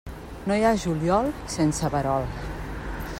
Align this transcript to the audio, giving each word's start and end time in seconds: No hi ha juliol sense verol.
No 0.51 0.55
hi 0.61 0.65
ha 0.69 0.71
juliol 0.83 1.29
sense 1.57 1.93
verol. 1.97 2.27